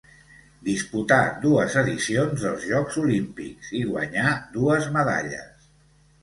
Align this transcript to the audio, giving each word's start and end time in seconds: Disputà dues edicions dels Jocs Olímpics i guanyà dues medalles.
Disputà 0.67 1.19
dues 1.43 1.75
edicions 1.81 2.45
dels 2.45 2.65
Jocs 2.71 2.97
Olímpics 3.03 3.69
i 3.81 3.83
guanyà 3.91 4.33
dues 4.57 4.91
medalles. 4.99 5.71